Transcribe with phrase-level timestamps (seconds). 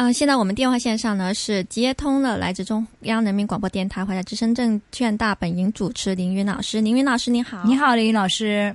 [0.00, 6.80] 啊，现在我们电话线上呢是接通了来自中央人民广播电台华夏之声证券大本营主持凌云老师。
[6.80, 8.74] 凌云老师您好，你好，凌云老师。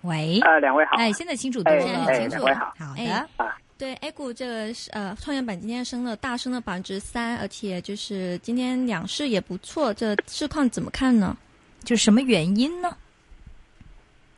[0.00, 0.96] 喂，呃，两位好。
[0.96, 2.44] 哎，现在清楚对，现在很，清楚。
[2.44, 2.74] 两位好。
[2.76, 3.56] 好的啊。
[3.78, 11.36] 对 A 股这个呃创业板今天升了大升了百分之三，而且就是今天两市也不错，这市况怎么看呢？
[11.84, 12.96] 就什么原因呢？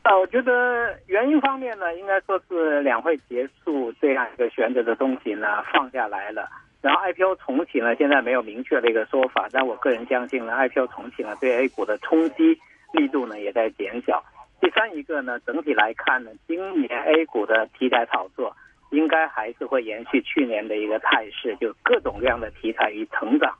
[0.07, 6.47] 啊，我觉得原因方面呢，应该说是两会结束这样一个悬着的东西呢放下来了，
[6.81, 12.57] 然后 IPO 重启呢，现在没有明确的一个说法，但我个人相信呢，IPO 重启呢对 A 股的冲击
[12.93, 14.23] 力度呢也在减小。
[14.61, 18.55] 第三一个呢，整体来看呢，今年 A 股的题材炒作
[18.91, 23.53] 应该还是会延续去年的一个态势，就各种各样的题材以成长、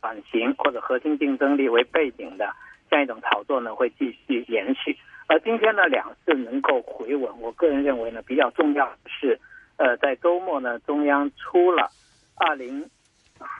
[0.00, 2.54] 转型或者核心竞争力为背景的
[2.88, 4.96] 这样一种炒作呢，会继续延续。
[5.30, 9.38] 而今天呢，两市能够回稳，我个人认为呢，比较重要的是，
[9.76, 11.88] 呃，在周末呢，中央出了
[12.34, 12.90] 二零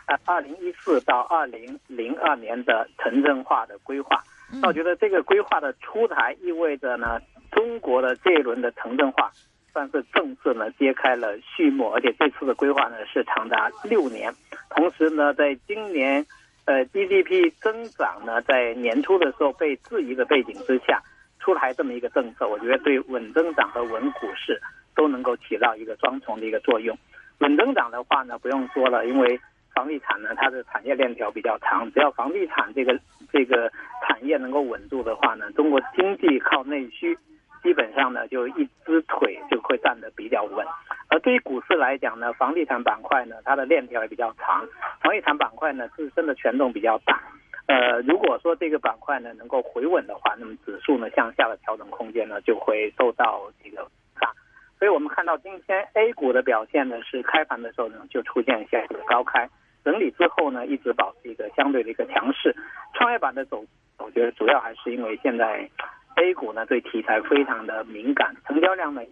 [0.07, 4.21] 呃二零一四到二零零二年的城镇化的规划。
[4.61, 7.21] 那我觉得这个规划的出台，意味着呢，
[7.53, 9.31] 中国的这一轮的城镇化
[9.73, 14.35] 算是正式呢揭开了序幕，而且这次的规划呢是长达六年。
[14.71, 16.27] 同时呢，在今年
[16.65, 21.01] 呃 GDP 增长呢在年初的时候被质疑的背景之下。
[21.41, 24.61] 出台这么一个政策，我觉得对稳增长和稳股市
[24.95, 26.97] 都能够起到一个双重的一个作用。
[27.39, 29.41] 稳增长的话呢，不用说了，因为
[29.75, 32.99] 房地产呢，它的产业链条比较长，只要房地产这个
[33.33, 33.73] 这个
[34.07, 37.17] 产业能够稳住的话呢，中国经济靠内需，
[37.63, 40.67] 基本上呢就一只腿就会站得比较稳。
[41.09, 44.69] 而对于股市来讲呢，房地产板块呢，它的链条也比较长，
[45.01, 47.21] 房地产板块呢自身的权重比较大。
[47.67, 54.35] 呃，如果说这个板块呢能够回稳的话，那么指数呢向下的调整空间呢就会受到这个大，
[54.79, 59.49] 所以我们看到今天 A 股的表现呢是开盘的时候呢就出现下一个高开，
[59.85, 62.57] 整理之后呢一直保持一个相对的一个强势。
[62.95, 63.65] 创业板的走，
[63.99, 65.71] 我觉得主要还是因为现在
[66.17, 69.03] A 股呢对题材非常的敏感，成交量呢，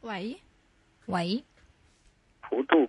[0.00, 0.36] 喂，
[1.06, 1.44] 喂，
[2.48, 2.88] 幅度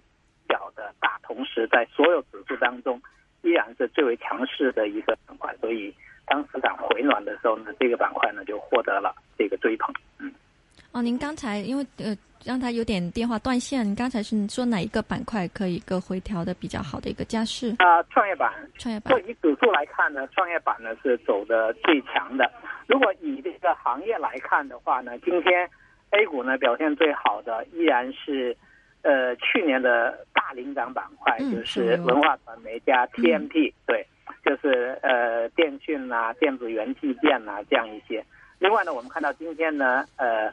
[0.50, 3.00] 小的大，同时在所有指数当中。
[3.44, 5.94] 依然是最为强势的一个板块，所以
[6.26, 9.94] 当市场回暖的时候呢，这个板块呢就获得了这个追捧。
[10.18, 10.34] 嗯，
[10.94, 17.76] 哦，您刚才因为呃让他有点电话断线，您刚才是说哪一个板块可以一个回调的比较好的一个加势？
[17.80, 18.52] 啊，创业板。
[18.78, 19.14] 创业板。
[19.28, 22.50] 以指数来看呢，创业板呢是走的最强的。
[22.88, 25.70] 如果以这个行业来看的话呢，今天
[26.12, 28.56] A 股呢表现最好的依然是。
[29.04, 34.06] 呃，去年的大领涨板块就是文化传媒加 TMT，对，
[34.46, 38.24] 就是呃电讯啊、电子元器件啊这样一些。
[38.60, 40.50] 另外呢，我们看到今天呢，呃，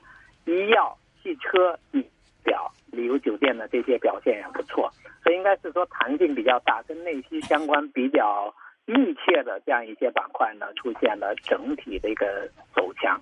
[0.47, 2.05] 医药、汽车、仪
[2.43, 4.91] 表、旅游酒店的这些表现也不错，
[5.23, 8.53] 所以应该是说弹性比较大，跟内需相关比较
[8.85, 13.21] 密切的这样一些板块呢，出现了整体的一个走强。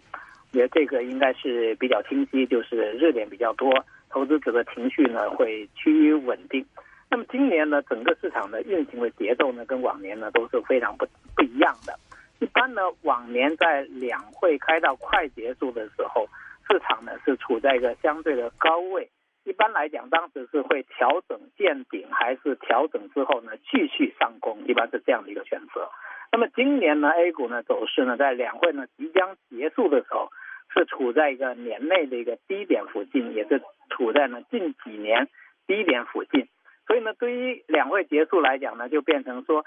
[0.50, 3.70] 我觉得这个应该是比较清晰，就是热点比较多。
[4.10, 6.64] 投资者的情绪呢会趋于稳定，
[7.10, 11.98] 那么今年呢整个市场的运行的节奏呢跟往年呢都是非常不不一样的。
[12.40, 16.26] 一般呢往年在两会开到快结束的时候，
[16.68, 19.08] 市场呢是处在一个相对的高位。
[19.44, 25.88] 一般来讲，当时是会调整见顶，还是调整之后呢继续上攻，一般是这样的一个选择。
[26.30, 30.28] 那么今年呢 A 股呢走势呢在两会呢即将结束的时候。
[30.74, 35.28] 是处在一个年内的一个低点附近，也是处在呢近几年
[35.66, 36.46] 低点附近，
[36.86, 39.64] 所以呢，对于两会结束来讲呢，就变成说，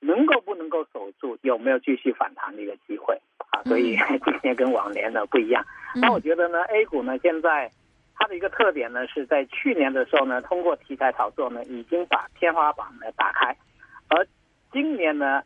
[0.00, 3.20] 能够不能够守住，有没有继续反弹的一个机会
[3.50, 3.62] 啊？
[3.64, 5.64] 所以 今年跟往年呢不一样。
[5.94, 7.70] 那我觉得呢，A 股呢现在
[8.14, 13.56] 它的一个特点呢，是在去年的时候呢，通过题材炒作呢，已经把天花板呢打开，
[14.08, 14.26] 而
[14.72, 15.42] 今年呢，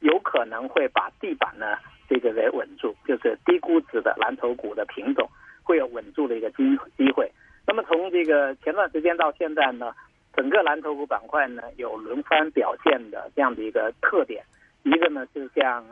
[0.00, 1.76] 有可能会把地板呢。
[2.08, 5.26] 这个给稳住，就是低估值的蓝筹股的品种
[5.62, 7.30] 会有稳住的一个机机会。
[7.72, 9.94] 那么从这个前段时间到现在呢，
[10.36, 14.44] 整个蓝筹股板块呢有轮番表现的这样的一个特点。
[14.82, 15.82] 一个呢是像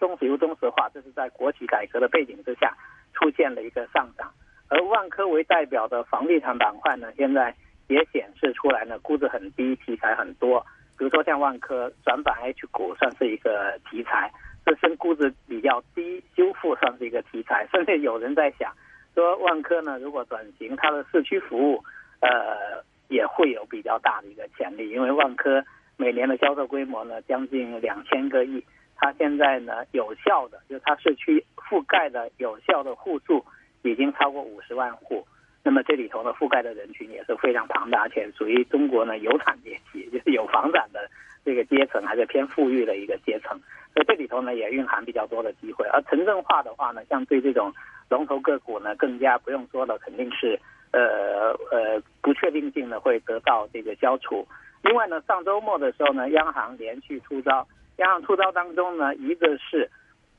[0.00, 2.74] 中石油、中石化，这是在国企改革的背景之下
[3.12, 4.32] 出现了一个上涨。
[4.70, 7.54] 而万科为代表的房地产板块呢，现在
[7.88, 10.64] 也显示出来呢，估值很低，题材很多。
[10.96, 14.32] 比如说像万科转板 H 股，算是一个题材。
[14.64, 18.70] 自身估值比较低，修复算是一个题材，甚至有人在想，
[19.18, 21.82] 说万科呢，如果转型它的市区服务，
[22.20, 25.64] 呃，也会有比较大的一个潜力，因为万科
[25.96, 28.62] 每年的销售规模呢将近两千个亿，
[28.94, 33.44] 它现在呢有效的，就它市区覆盖的有效的户数
[33.82, 35.26] 已经超过五十万户，
[35.64, 41.10] 那么这里头呢，覆盖的人群也是非常庞大，而且属于中国呢有产阶级，就是有房产的
[41.44, 43.58] 这个阶层，还是偏富裕的一个阶层。
[43.94, 45.84] 所以这里头呢也蕴含比较多的机会。
[45.88, 47.72] 而城镇化的话呢，像对这种
[48.08, 50.58] 龙头个股呢，更加不用说了，肯定是
[50.92, 54.46] 呃呃不确定性呢会得到这个消除。
[54.82, 57.66] 另外呢，上周末的时候呢，央行连续出招，
[57.96, 59.90] 央行出招当中呢，一个是。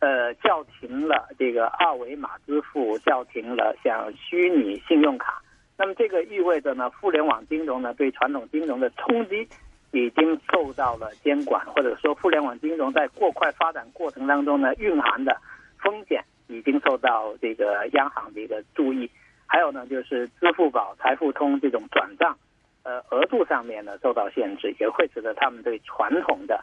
[0.01, 5.42] 呃，叫停了这个二维码支付，叫停了像虚拟信用卡。
[5.77, 9.45] 那么这个意味着呢，互联网金融呢对传统金融的冲击
[9.92, 15.36] 已经受到了监管，或者说互联网金融在过快发展过程当中呢蕴含的
[15.83, 19.10] 风险已经受到这个央行的一个注意。
[19.48, 22.38] 还有呢，就是支付宝、财付通这种转账，
[22.84, 26.60] 呃，额度上面呢受到限制，也会使得他们对传统的。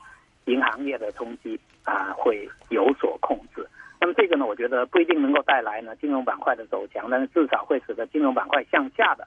[0.46, 3.66] 银行业的冲击啊，会有所控制。
[4.00, 9.26] 那么这个呢，我觉得不一定能够带来呢金融板块的走强，但是至少会使得金融板块向下的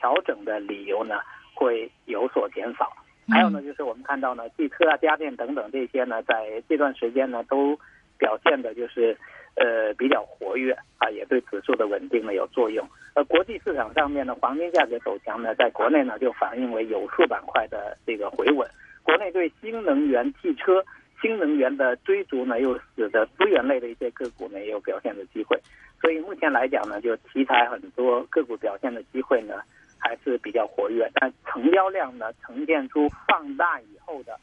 [0.00, 1.20] 调整的理由呢
[1.54, 2.92] 会有所减少。
[3.28, 7.78] 还有呢，就是我们看到呢，汽车啊、家电等等这些呢，在这段时间呢都
[8.18, 9.16] 表现的就是
[9.54, 12.86] 呃比较活跃啊，也对指数的稳定呢有作用。
[13.14, 18.68] 而国际市场上面呢，黄金价格走强呢，在国内呢就反映为有色板块的这个回稳。
[19.02, 20.84] 国内对新能源汽车、
[21.20, 25.58] 新能源的追逐呢，又使得资源类的一些个股呢也有表现的机会。
[26.00, 29.54] 所以目前来讲呢，就题材很多个股表现的机会呢
[29.98, 34.38] 还是比较活跃，但成交量呢呈现出放大以后的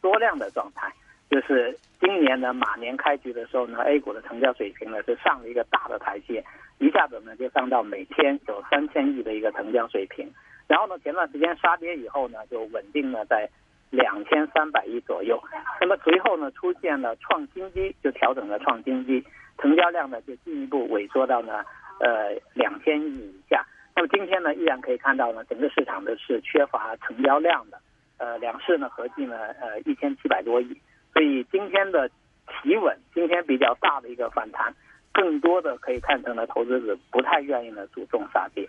[0.00, 0.92] 缩量的状态。
[1.30, 6.44] 就是今年呢马年开局的时候呢，A 股的成交水平呢是上了一个大的台阶，
[6.78, 10.30] 一下子呢就上到每天有三千亿的一个成交水平。
[10.66, 13.48] 然后呢，前段时间杀跌以后呢，就稳定了在。
[13.88, 15.40] 两千三百亿左右，
[15.80, 19.24] 那么随后呢出现了创新低，就调整了创新低，
[19.58, 21.64] 成交量呢就进一步萎缩到呢
[22.00, 23.64] 呃两千亿以下。
[23.94, 27.80] 那么今天呢依然可以看到呢整个市场的是缺乏成交量的，
[28.18, 30.76] 呃两市呢合计呢呃一千七百多亿，
[31.16, 32.06] 所以今天的
[32.46, 34.70] 企稳，今天比较大的一个反弹，
[35.14, 38.68] 更多的可以看成了投资者不太愿意呢主动杀跌。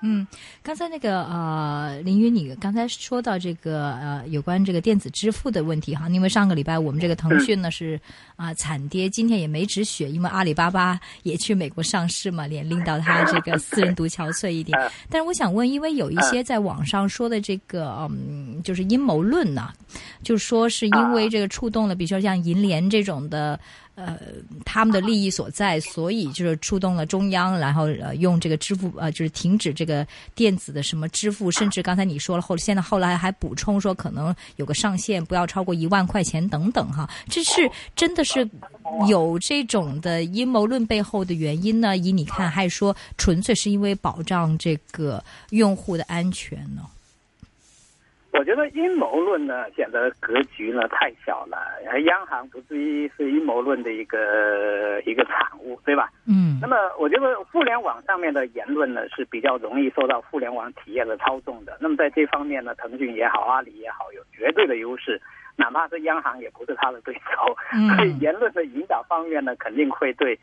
[0.00, 0.24] 嗯，
[0.62, 8.00] 刚才那个呃，林云，你刚才说到这个呃，有关这个电子支付的问题哈，因为上个礼拜我们这个腾讯呢是
[8.36, 14.78] 啊惨跌，今天也没止血，因为阿里巴巴也去美国上市嘛，连令到它这个私人独憔悴一点。
[15.10, 19.72] 但是我想问，因为有一些在网上说的这个嗯，就是阴谋论呐，
[20.22, 23.58] 就说是因为这个触动了，比如说像银联这种的。
[24.00, 24.16] 呃，
[24.64, 30.06] 他们的利益所在，所以就是触动了中央，然后呃用这个支付呃就是停止这个
[30.36, 38.48] 电子的什么支付，甚至刚才你说了后，现在后来还补充说可能有个上限，不要超过一万块钱等等哈，这是真的是
[39.08, 41.96] 有这种的阴谋论背后的原因呢？
[41.96, 46.82] 以你看，还是说纯粹是因为保障这个用户的安全呢？
[48.30, 51.56] 我觉得阴谋论呢显得格局呢太小了，
[52.02, 56.10] 央行不至于是阴谋论的一个一个产物，对吧？
[56.28, 56.58] 嗯。
[56.60, 61.76] 那么我觉得互联网上面的言论呢是比较容易受到互联网企业的操纵的。
[61.80, 65.20] 那么在这方面呢，腾讯也好，阿里也好，有绝对的优势，
[65.56, 67.56] 哪怕是央行也不是他的对手。
[67.96, 70.38] 所以言论的引导方面呢，肯定会对。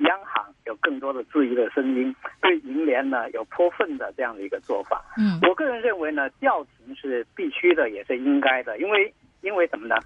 [0.00, 5.02] 央行有更多的质疑的声音，对银联呢有泼粪的这样的一个做法。
[5.16, 8.78] 嗯，我个人认为呢，叫停是必须的，也是应该的。
[8.78, 9.96] 因为因为什么呢？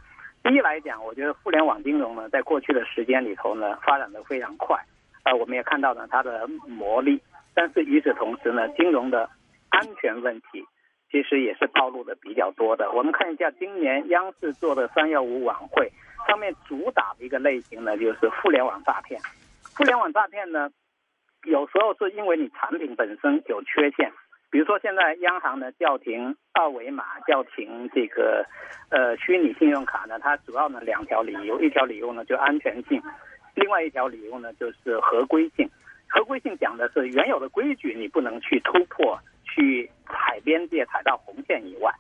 [0.42, 4.78] 第一来讲，我觉得互联网金融呢，在过去的时间里头呢，发展的非常快。
[5.24, 7.20] 呃，我们也看到了它的魔力。
[7.54, 9.30] 但是与此同时呢，金融的
[9.70, 10.64] 安全问题
[11.10, 12.90] 其实也是暴露的比较多的。
[12.90, 15.90] 我们看一下今年央视做的三幺五晚会
[16.26, 19.20] 上面主打的一个类型呢，就是互联网诈骗。
[19.76, 20.70] 互联网诈骗呢，
[21.44, 24.12] 有时候是因为你产品本身有缺陷，
[24.50, 28.46] 比如说现在央行呢叫停二维码，叫停这个
[28.90, 33.02] 呃虚拟信用卡呢，它主要呢两条理由，一条理由呢就安全性，
[33.56, 35.68] 另外一条理由呢就是合规性。
[36.08, 41.92] 合规性讲的是原有的规矩你不能去突破，去踩边界，踩到红线以外。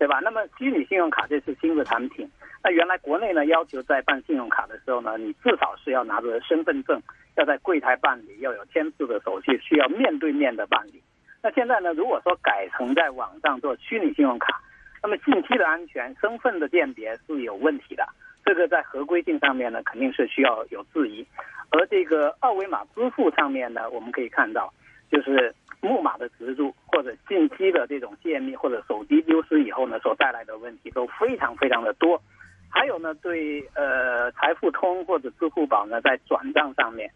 [0.00, 0.18] 对吧？
[0.20, 2.26] 那么虚拟信用卡这是新的产品。
[2.64, 6.98] 那原来国内呢要求在办信用卡的时候呢，你至少是要拿着身份证，
[7.36, 11.02] 要在柜台办理，要有签字的手续，需要面对面的办理。
[11.42, 14.60] 那现在呢，如果说改成在网上做虚拟信用卡，
[15.02, 18.06] 那么信息的安全、身份的鉴别是有问题的。
[18.44, 21.26] 这个在合规性上面呢，肯定是需要有质疑。
[21.70, 24.72] 而这个二维码支付上面呢，我们可以看到，
[25.10, 25.54] 就是。
[25.82, 32.20] 木马的植入或者信息的这种泄密或者手机丢失以后呢，所带来的问题都非常非常的多。
[32.68, 37.10] 还有呢，对呃财付通或者支付宝呢，在转账上面，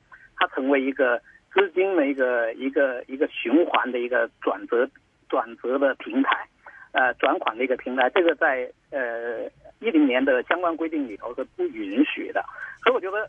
[0.45, 1.19] 它成为一个
[1.53, 4.89] 资金的一个一个一个循环的一个转折
[5.29, 6.47] 转折的平台，
[6.93, 9.49] 呃，转款的一个平台，这个在呃
[9.81, 12.45] 一零年的相关规定里头是不允许的，
[12.83, 13.29] 所以我觉得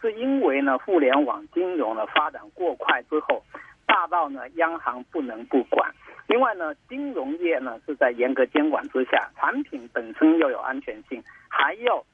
[0.00, 3.42] 是因为呢，互联网金融呢发展过快之后，
[3.86, 5.90] 大到呢央行不能不管。
[6.28, 12.04] 另外呢，金融业呢是在严格监管之下，产品本身要有安全性，还要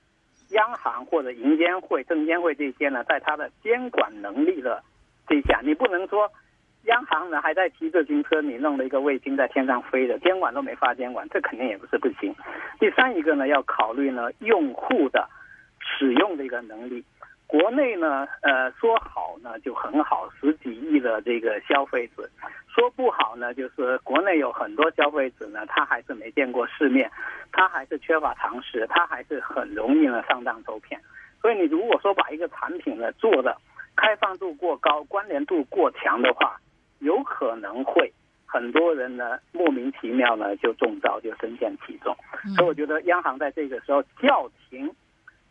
[0.51, 4.83] 央行或者银监会、证监会这些呢，在它的监管能力的
[5.27, 6.31] 这下，你不能说
[6.85, 12.35] 央行呢还在骑自行车，你弄了一个卫星在天上飞的，监管都没法监管，这肯定也不是不行。
[12.81, 15.29] 第三一个呢，要考虑呢用户的
[15.81, 17.05] 使用的一个能力。
[17.47, 22.23] 国内呢，呃，说好呢就很好，十几亿的这个消费者；
[22.79, 27.11] 说不好呢，就是国内有很多消费者呢，他还是没见过世面，
[27.51, 31.01] 他还是缺乏常识，他还是很容易呢上当受骗。
[31.43, 33.57] 所以你如果说把一个产品呢做的
[33.97, 36.61] 开放度过高、关联度过强的话，
[37.01, 38.13] 有可能会
[38.47, 42.17] 很多人呢莫名其妙呢就中招，就深陷其中。
[42.55, 44.89] 所以我觉得央行在这个时候叫停。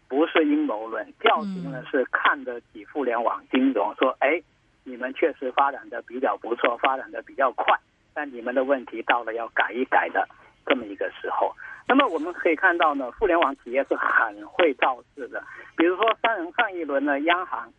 [0.10, 4.42] 不是阴谋论，叫停呢是看得起互联网金融，说哎，
[4.88, 7.78] 你们确实发展的比较不错，发展的比较快，
[8.14, 10.26] 但你们的问题到了要改一改的
[10.66, 11.54] 这么一个时候。
[11.86, 15.44] 那么我们可以看到呢，互联网企业是很会造势的，
[15.76, 17.70] 比如说三人上一轮呢，央行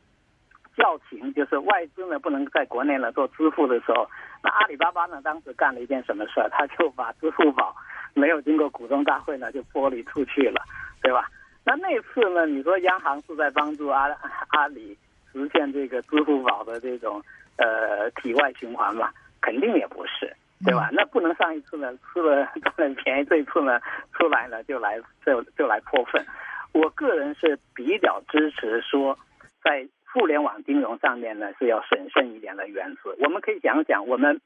[0.76, 4.06] 叫停，就是外资呢不能在国内呢做支付的时候，
[4.42, 6.48] 那阿里巴巴呢当时干了一件什么事儿？
[6.50, 7.74] 他就把支付宝
[8.12, 10.62] 没有经过股东大会呢就剥离出去了，
[11.00, 11.26] 对吧？
[11.64, 12.46] 那那次呢？
[12.46, 14.08] 你说央行是在帮助阿
[14.48, 14.96] 阿里
[15.32, 17.22] 实现这个支付宝的这种
[17.56, 19.10] 呃体外循环嘛？
[19.40, 20.88] 肯定也不是，对吧？
[20.92, 23.80] 那不能上一次呢吃了占了便宜，这一次呢
[24.12, 26.24] 出来了就来就就来泼粪。
[26.72, 29.18] 我个人是比较支持说，
[29.62, 33.14] 在互联网金融上面呢是要审慎一点的原则。
[33.20, 34.40] 我们可以讲讲，我们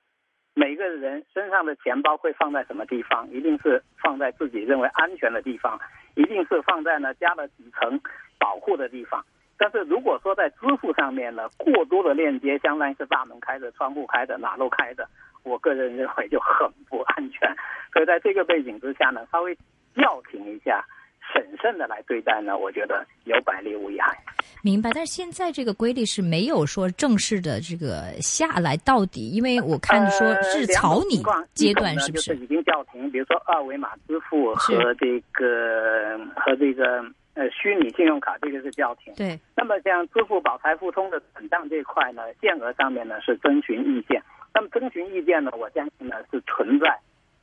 [0.55, 3.29] 每个人身上的钱包会放在什么地方？
[3.31, 5.81] 一定是放在自己认为安全的地方。
[6.15, 7.99] 一定是放在呢加了几层
[8.39, 9.25] 保护的地方，
[9.63, 15.09] 但是如果说在支付上面呢过多的链接，相当于是大门开着、窗户开着、马路开着，
[15.45, 17.49] 我个人认为就很不安全。
[17.93, 19.57] 所以在这个背景之下呢，稍微
[19.95, 20.85] 叫停一下，
[21.33, 24.19] 审慎的来对待呢，我觉得有百利无一害。
[24.65, 31.23] 明白，但是现在这个规律是没有说正式的这个下来到底，因为我看说是草拟
[31.55, 32.35] 阶段，是不是？
[32.35, 39.13] 已经叫停，比如说二维码支付和这个和这个呃虚拟信用卡，这个是叫停。
[39.15, 39.39] 对。
[39.57, 44.23] 那么像支付宝、财付通的转账这一块呢，限额上面呢是征询意见。
[44.55, 46.99] 那么征询意见呢，我相信呢是存在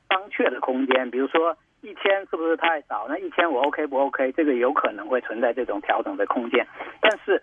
[0.10, 1.58] 商榷的空间，比如说。
[1.82, 3.06] 一千是不是太少？
[3.08, 4.34] 那一千我 OK 不 OK？
[4.34, 6.68] 这个有可能会存在这种调整的空间，
[7.00, 7.42] 但是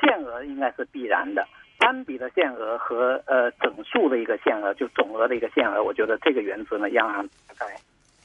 [0.00, 1.46] 限额应该是必然的。
[1.78, 7.76] 单笔的限额和呃整数的一个限额，就总额的一个限额，我觉得这个原则呢，央行大概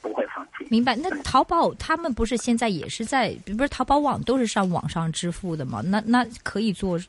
[0.04, 0.68] 不会放弃。
[0.70, 0.96] 明白？
[0.98, 5.82] 那淘宝他们不是现在也是在，不是淘宝网都是上网上支付的吗？
[5.84, 7.00] 那那可以做。
[7.00, 7.08] 支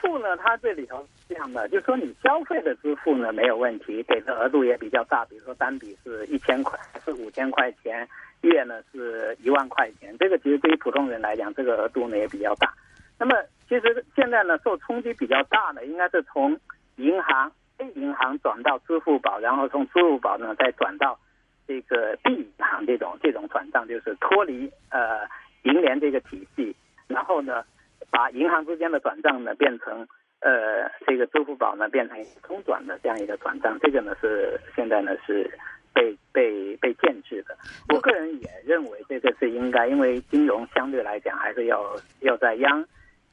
[0.00, 8.08] 付呢，它这里头这样的，就是说你消费的支付呢没有问题，给的额度也比较大，比如说单笔是一千块，是五千块钱，
[8.40, 12.74] 月呢是一万块钱，这个其实对于普通人来讲，这个额度呢也比较大。
[13.18, 13.34] 那么
[13.68, 16.58] 其实现在呢受冲击比较大的，应该是从
[16.96, 17.52] 银行
[17.94, 21.18] 银行转到支付宝，然后从支付宝呢再转到
[21.66, 25.26] 这个 B 银行这种这种转账，就是脱离呃
[25.62, 26.74] 银联这个体系，
[27.06, 27.64] 然后呢。
[28.10, 30.06] 把银行之间的转账呢变成
[30.40, 35.50] 呃这个支付宝呢变成中转的这样一个转账，这个呢是现在呢是
[35.92, 37.54] 被被被限制的。
[37.92, 41.84] 我个人也认为这个是应该，因为金融相对来讲还是要
[42.20, 42.82] 要在央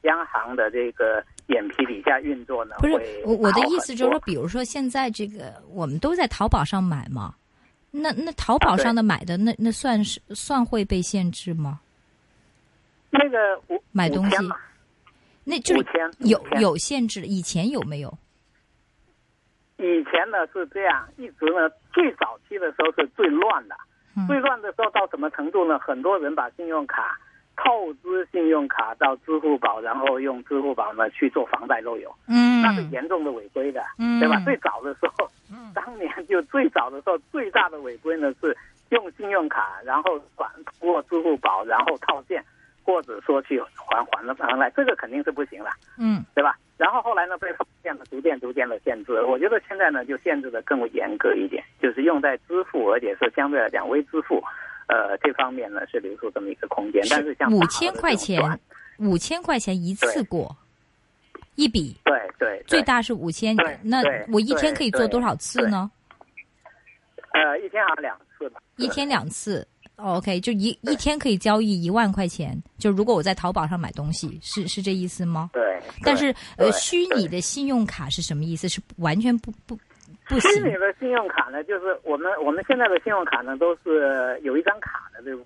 [0.06, 2.76] 央行的这个眼皮底下运作呢。
[2.80, 2.94] 不是
[3.24, 7.34] 我我的意思就是说，比如说现在这个我们都在淘宝上买嘛，
[7.90, 11.78] 那那淘宝上的买的那那算是算会被限制吗？
[13.10, 13.38] 那个
[13.92, 14.36] 买东西。
[15.48, 15.86] 那就是
[16.18, 18.18] 有有限制，以前有没有？
[19.76, 23.76] 以前呢是这样，一直呢最早期的时候是最乱的，
[24.26, 25.78] 最乱的时候到什么程度呢？
[25.78, 27.16] 很多人把信用卡
[27.56, 34.40] 透支信用卡到支付宝，然后用支付宝呢去做房贷漏油，嗯，那是严重的违规的，嗯，对吧？
[34.44, 38.56] 最早的时候，嗯，当年就最早的时候最大的违规呢是
[38.90, 42.44] 用信用卡，然后转过支付宝，然后套现。
[42.86, 46.56] 或者说去还还了房贷，这个肯定是不行了，嗯，对吧？
[46.78, 49.20] 然后后来呢，被发现了，逐渐逐渐的限制。
[49.24, 54.40] 我觉得现在呢，就限制的更为严格一点，就是用在支付，而且是相对来讲微支付，
[54.86, 57.02] 呃，这方面呢是留出这么一个空间。
[57.10, 58.60] 但是像五千块钱，
[58.98, 60.56] 五千块钱一次过，
[61.54, 64.02] 一笔，对对，最大是五千对，那
[64.32, 65.90] 我一天可以做多少次呢？
[67.32, 68.60] 呃，一天好像两次吧。
[68.76, 69.66] 一天两次。
[69.96, 72.54] 哦 OK，就一一天可以交易一万块钱。
[72.76, 75.48] 就如果我在淘宝上买东西，是是这意思吗？
[75.54, 78.68] 对，但是呃，虚拟的信用卡是什么意思？
[78.68, 79.74] 是完全不不
[80.28, 85.44] 虚拟的信用卡呢，就是我们我们现在的信用卡呢，都是有一张卡的，对不？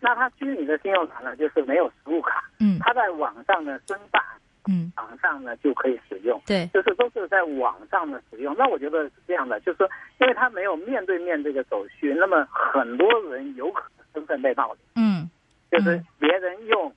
[0.00, 2.78] 那它虚拟的信用卡呢，就是没有实物卡，嗯。
[2.80, 4.22] 它在网上呢申办，
[4.68, 8.54] 嗯，网上呢就可以使用，对，就是都是在网上的使用。
[8.56, 9.88] 那我觉得是这样的，就是说，
[10.20, 15.28] 因为它没有面对面这个手续，那么很多人有可能身份被盗领，嗯。
[15.70, 16.06] 就是嗯。
[16.18, 16.92] 别人用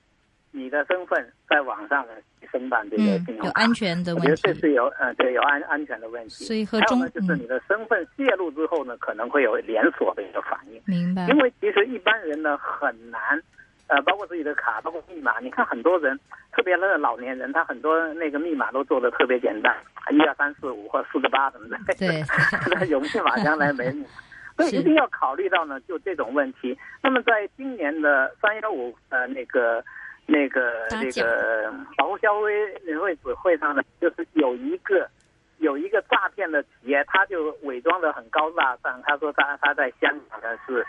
[0.52, 3.46] 你的身份在网上呢去申办这个嗯信，用卡。
[3.46, 6.44] 有安全的我觉问题，得这是有呃对有安安全的问题。
[6.44, 10.80] 所以和中还有呢，就是嗯你的身份泄露之后呢，可能会有连锁的一个反应。
[10.86, 13.20] 明白因为其实一般人呢很难，
[13.88, 15.40] 呃，包括自己的卡，包括密码。
[15.40, 16.18] 你看很多人，
[16.52, 19.74] 特别是老年人，他很多那个密码都做的特别简单，
[20.10, 22.22] 一二三四五或四个八什么的， 对，
[22.70, 24.06] 那有密码将来没密码。
[24.54, 26.76] 所以一定要考虑到呢，就这种问题。
[27.02, 29.82] 那么在今年的三幺五呃那个
[30.26, 35.08] 那个那个保护消费会指会上呢，就是有一个
[35.58, 40.86] 有一个诈骗的企业，他就伪装的很高大上，他说他他在香港呢是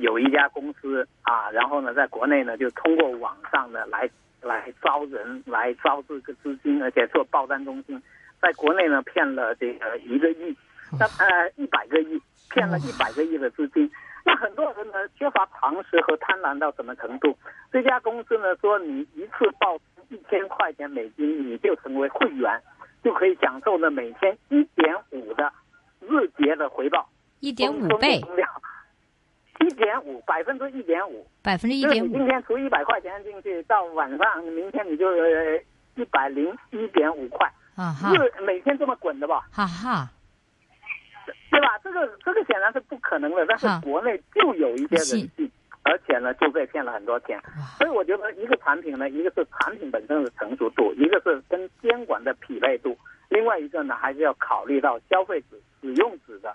[0.00, 4.08] 有一家公司啊，然后呢在国内呢就通过网上呢来
[4.40, 8.00] 来招人，来招这个资金，而且做报单中心，
[8.40, 10.56] 在国内呢骗了这个一个亿，
[10.98, 13.90] 那呃一百个亿，骗了一百个亿的资金。
[14.26, 17.38] 那很多人呢缺乏常识和贪婪到什么程度？
[17.70, 19.78] 这家公司呢说你一次报
[20.08, 22.60] 一千块钱美金，你就成为会员，
[23.04, 25.52] 就可以享受呢每天一点五的
[26.00, 28.20] 日结的回报，一点五倍，
[29.60, 35.06] 一点五百分之一点五，百分之一就是点五，你今天除一百块钱进去，到晚上明天你就
[35.94, 39.46] 一百零一点五块，啊哈，日每天这么滚的吧？
[39.52, 40.10] 哈哈，
[41.56, 41.78] 对吧？
[41.82, 45.50] 这个这个显然是不可能的，但是国内就有一些人是信，
[45.84, 47.40] 而且呢就被骗了很多钱。
[47.78, 52.94] 所以我觉得一个产品呢，一个是产品本身的成熟度，一个是跟监管的匹配度，
[53.30, 56.54] 另外一个呢还是要考虑到消费者使用者的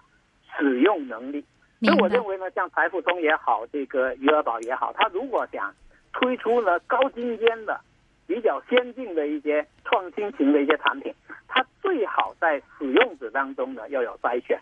[0.56, 1.44] 使用能力。
[1.84, 5.74] 所以我认，为呢，像财付通也好，这个余额宝也好，它如果想
[6.14, 7.82] 推出呢高精尖的、
[8.28, 11.12] 比较先进的一些创新型的一些产品，
[11.48, 14.60] 它最好在使用者当中呢要有筛选。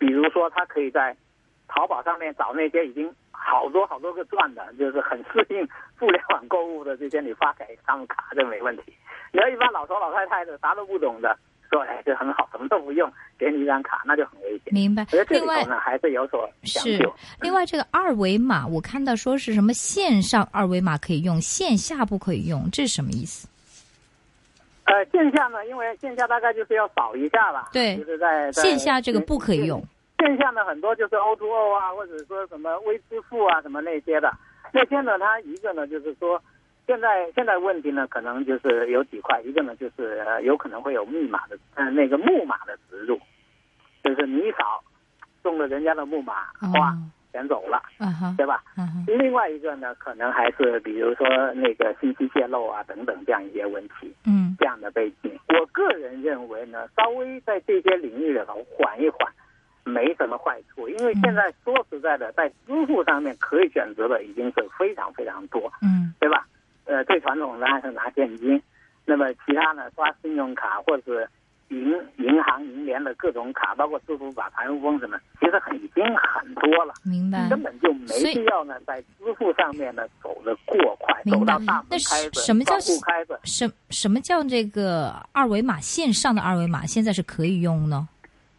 [0.00, 1.14] 比如说，他可以在
[1.68, 8.82] 淘宝上面找那些已经好多好多个钻的，就是很适应互联网购物的这些，你发给他们卡这没问题。
[9.30, 11.38] 你要一般老头老太太的啥都不懂的，
[11.70, 14.72] 说哎这很好，什么都不用，给你一张卡，那就很危险。
[14.72, 17.14] 明白另外里头呢还是有所讲是究。
[17.42, 23.46] 另外这个二维码，我看到说是什么线上二维码可以用，线下不可以用，这是什么意思？
[24.90, 29.80] 呃，线下呢，因为线下大概就是要扫一下吧，对就是在在线下这个不可以用。
[30.18, 34.32] 线下呢，很多就是 O to O 啊，或者说什么微支付啊，什么那些的。
[34.72, 36.42] 那些呢，它一个呢就是说，
[36.86, 43.18] 现在现在问题呢，可能就是有几块，一个呢就是呃有可能会有密码的，呃那个木马的植入，
[44.02, 44.82] 就是你一扫
[45.42, 46.34] 中了人家的木马，
[46.78, 46.98] 哇，哦，
[47.32, 48.62] 钱走了，嗯哼，对吧？
[48.76, 54.14] 嗯哼，另外一个呢，可能还是比如说那个信息泄露啊等等这样一些问题。
[54.26, 59.32] 嗯这样的背景，我个人认为呢，稍微在这些领域里头缓一缓，
[59.84, 60.86] 没什么坏处。
[60.88, 66.46] 因为现在说实在的，在支付上面可以选择的已经是非常非常多，嗯对吧？
[66.84, 68.60] 呃，最传统的还是拿现金，
[69.06, 71.28] 那么其他呢，刷信用卡或者是
[71.70, 76.92] 银银行、银联的各种卡，包括支付宝、财富通什么，其实很已经很多了。
[77.04, 77.48] 明白。
[77.48, 88.08] 根本就没必要呢，在支付上面呢走的过快，明白走到大开着，什么叫窗户开着，什什么叫这个二维码线上的二维码现在是可以用呢？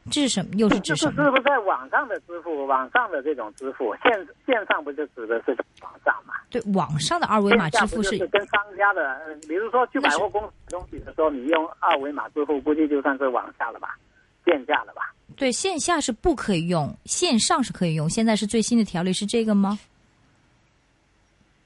[0.09, 0.51] 这是什么？
[0.55, 1.23] 又是指就是什么？
[1.23, 4.11] 是不是在网上的支付，网上的这种支付，线
[4.45, 6.33] 线上不就指的是网上嘛？
[6.49, 13.95] 对，网上的二维码支付是跟商家的，呃比如说去百货公司买东西的时候，你用二维码支付，估计就算是网下了吧，
[14.43, 15.13] 线下了吧？
[15.37, 18.09] 对线下是不可以用，线上是可以用。
[18.09, 19.79] 现在是最新的条例是这个吗？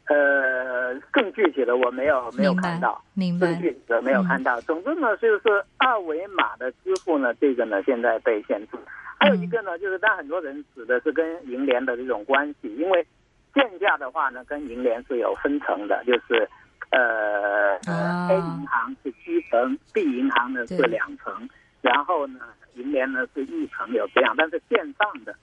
[0.08, 4.62] 呃，更具体的我没有没有看到，明白更具体的没有看到。
[4.62, 8.78] 总之呢，就是二维码的支付呢，这个呢现在被限制。
[9.18, 13.06] 还有一个呢，就是当很多人指的是跟银联的这种关系，因为
[13.54, 16.48] 线下的话呢，跟银联是有分层的，就是
[16.92, 21.50] 呃、啊 A 银行是七层，B 银行呢是两层，
[21.82, 22.42] 然后呢
[22.76, 25.36] 银联呢是一层有这样，但是线上的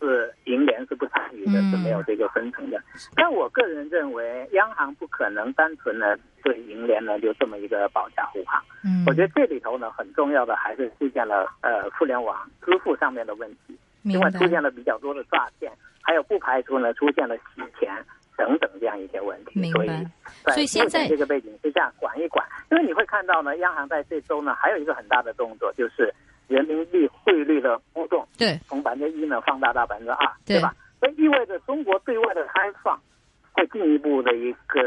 [0.00, 2.80] 是银联是不参与的，是没有这个分成的。
[3.14, 8.62] 但我个人认为，央行不可能单纯的对银联呢就这么一个保驾护航。
[8.84, 17.90] 嗯，我觉得这里头呢很重要的还是出现了呃互联网支付上面的问题，因为出现了比较多的诈骗，还有不排除呢出现了洗钱
[18.36, 19.72] 等等这样一些问题。
[19.72, 26.12] 所以现在这个背景之下管一管，因为你会看到呢，央行在这周呢还有一个很大的动作就是。
[26.48, 30.74] 人民币汇率的波动，对，从百分之一呢放大到百分之二，对吧？
[31.00, 32.98] 所以意味着中国对外的开放
[33.52, 34.80] 会进一步的一个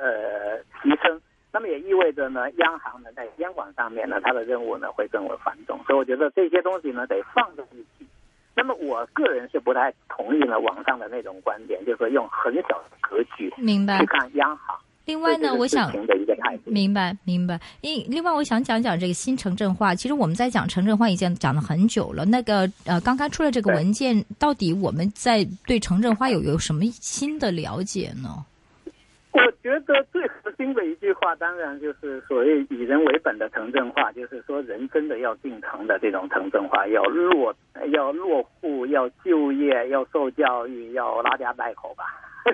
[0.00, 1.20] 呃提升，
[1.52, 5.78] 那么也意味着呢，央行呢在监管上面呢，它的任务呢会更为繁重。
[5.86, 8.06] 所以我觉得这些东西呢得放在一起。
[8.54, 14.76] 那么我个人是不太同意呢网上的那种观点，就是说用很小的格局明白去看央行。
[15.08, 15.90] 另外呢，我想
[16.66, 17.58] 明白明白。
[17.80, 19.94] 另另外，我想讲讲这个新城镇化。
[19.94, 22.26] 其实我们在讲城镇化已经讲了很久了。
[22.26, 28.44] 那个呃，刚刚出了这个文件，到底我们在对城镇化有有什么新的了解呢？
[29.32, 37.54] 我觉得最核心的一句话，当然就是所谓以人为本的城镇化，就是说人真的要进城的这种城镇化，要落
[37.92, 42.04] 要落户，要就业，要受教育，要拉家带口吧。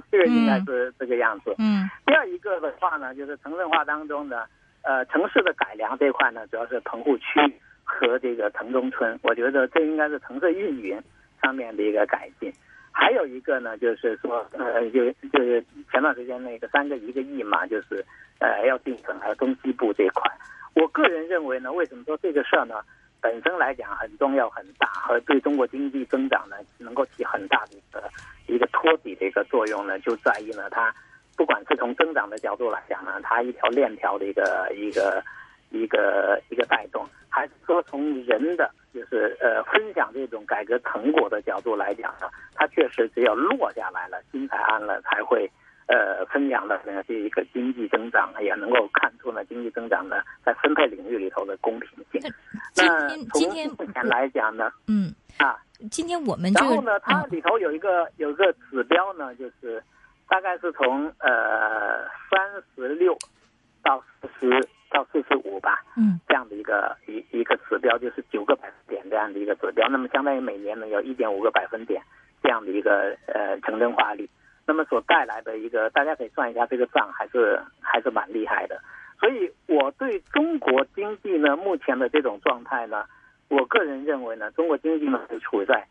[0.10, 1.54] 这个应该是这个样子。
[1.58, 4.44] 嗯，第二一个的话呢，就是城镇化当中呢
[4.82, 7.40] 呃城市的改良这块呢，主要是棚户区
[7.82, 9.18] 和这个城中村。
[9.22, 11.02] 我觉得这应该是城市运营
[11.42, 12.52] 上面的一个改进。
[12.92, 18.04] 还有一个呢，就是说呃，就就是前段时间那个三个一个亿嘛，就是
[18.38, 20.30] 呃要进城还东西部这块。
[20.74, 22.76] 我个人认为呢，为什么说这个事儿呢？
[23.24, 28.04] 本身来讲很重要很大，和对中国经济增长呢能够起很大的一个
[28.46, 30.94] 一个托底的一个作用呢，就在于呢，它
[31.34, 35.24] 不管是从增长的角度来讲呢，它一条链条的一个 一个
[35.70, 45.50] 一个一个带动，还是说从人的就是呃分享这种改革成果的角度来讲呢，它确实只有落下来了，心才安了，才会。
[45.86, 52.32] 呃，分享的呢这一个经济增长，也能够看出呢经济增长呢在分配领域里头的公平性。
[52.74, 55.58] 那今天目前来讲呢，嗯啊，
[55.90, 59.82] 今天我们然后呢，它里头有一个有一个指标呢，就是
[60.26, 63.14] 大概是从呃三十六
[63.82, 69.86] 到四十到四十五吧，嗯，这样的一个一一个指标，就是九个百分点这样的一个指标。
[69.90, 72.02] 那么相当于每年呢有一点五个百分点
[72.42, 74.26] 这样的一个呃城镇化率。
[74.66, 78.80] 那么所带来的一个，大家可以算一下这个账，还是还是蛮厉害的。
[79.20, 83.04] 所以我对中国经济呢目前的这种状态呢，
[83.48, 85.86] 我个人认为呢，中国经济呢是处在，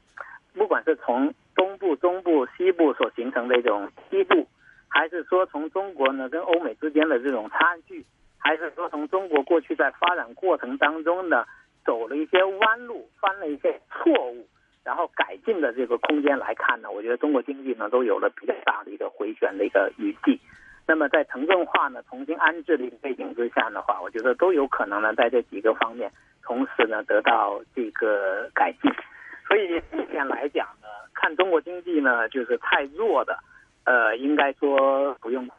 [0.53, 4.47] 不管是从东部、中部、西部所形成的一种西部，
[4.87, 8.05] 还是说从中国呢跟欧美之间的这种差距，
[8.37, 11.45] 还是说从中国过去在发展过程当中呢
[11.85, 14.47] 走了一些弯路，犯了一些错误。
[14.83, 20.39] 然后改进的这个空间来看呢，我觉得中国经济呢都有了比较大的一个回旋的一个余地。
[20.85, 26.11] 那么在城镇化呢重新安置的一个背景之下的话，我觉得都有可能呢在这几个方面
[26.43, 28.91] 同时呢得到这个改进。
[29.47, 33.39] 所以目前来讲呢，看中国经济呢就是太弱的，
[33.85, 35.49] 呃，应该说不用。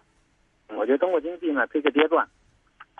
[0.68, 2.28] 我觉得中国经济呢这个阶段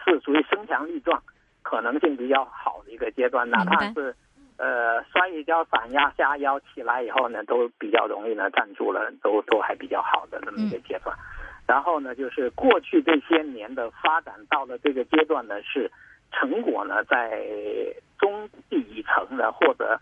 [0.02, 1.22] 是属于身强力壮、
[1.62, 4.16] 可能性比较好的一个阶段，哪怕是。
[4.56, 11.16] 呃，摔一跤、闪压、下腰起来以后呢，都比较容易呢站住了，都都还比较好的这么一个阶段。
[11.66, 15.90] 然后呢，就是过去这些年的发展到了这个阶段呢，是
[16.30, 17.42] 成果呢在
[18.18, 19.98] 中底层的获得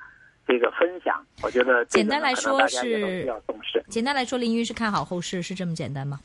[0.46, 1.24] 这个分享。
[1.42, 3.82] 我觉得简单来说是要重视。
[3.88, 6.20] 简单来说，林云是看好后市，是这么简单吗？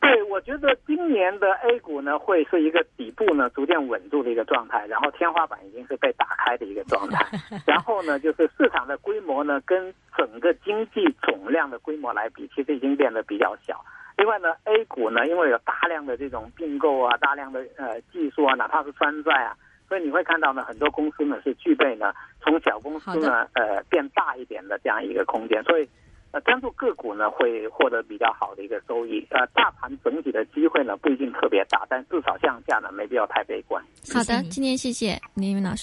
[0.00, 7.24] 对，我觉得今年的 A 股呢，会是一个底部呢逐渐稳住的一个状态，然后天花板已经是被打开的一个状态，
[7.66, 13.84] 然后呢，就是市场的规模呢，跟整个经济总量的规模来比，其实已经变得比较小。
[14.16, 19.54] 另外呢，A 股呢，因为有大量的这种并购啊，大量的呃技术啊，哪怕是山寨啊，
[19.86, 25.86] 所以你会看到呢，很多公司呢是具备呢从小公司呢呃变大一点的这样一个空间，所以。
[26.32, 29.26] 呃，专注个股呢，会获得比较好的一个收益。
[29.30, 33.82] 呃，大盘整体的机会呢，不一定特别大，但至少向下呢，没必要太悲观。
[34.12, 35.78] 好的，今天谢谢李云老师。